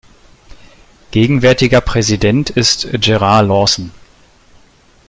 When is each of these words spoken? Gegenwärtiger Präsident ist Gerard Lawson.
Gegenwärtiger 1.11 1.79
Präsident 1.79 2.49
ist 2.49 2.87
Gerard 2.91 3.47
Lawson. 3.47 3.91